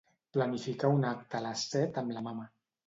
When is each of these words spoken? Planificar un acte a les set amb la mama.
Planificar 0.37 0.91
un 0.95 1.05
acte 1.11 1.41
a 1.41 1.43
les 1.49 1.69
set 1.77 2.03
amb 2.05 2.17
la 2.19 2.27
mama. 2.31 2.53